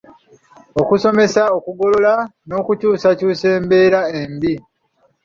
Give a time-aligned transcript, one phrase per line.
[0.81, 2.13] Okusomesa, okugogola
[2.47, 4.53] n’okukyusa embeera embi